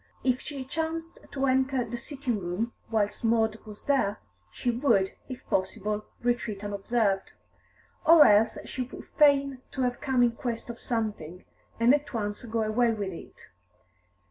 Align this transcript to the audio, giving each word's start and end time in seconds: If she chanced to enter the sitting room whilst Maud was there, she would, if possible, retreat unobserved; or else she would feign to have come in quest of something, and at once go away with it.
If 0.23 0.41
she 0.41 0.65
chanced 0.65 1.19
to 1.31 1.45
enter 1.45 1.85
the 1.85 1.95
sitting 1.95 2.39
room 2.39 2.73
whilst 2.89 3.23
Maud 3.23 3.59
was 3.67 3.83
there, 3.83 4.17
she 4.49 4.71
would, 4.71 5.11
if 5.29 5.45
possible, 5.45 6.05
retreat 6.23 6.63
unobserved; 6.63 7.33
or 8.03 8.25
else 8.25 8.57
she 8.65 8.81
would 8.81 9.05
feign 9.19 9.59
to 9.69 9.83
have 9.83 10.01
come 10.01 10.23
in 10.23 10.31
quest 10.31 10.71
of 10.71 10.79
something, 10.79 11.45
and 11.79 11.93
at 11.93 12.15
once 12.15 12.43
go 12.45 12.63
away 12.63 12.91
with 12.93 13.13
it. 13.13 13.45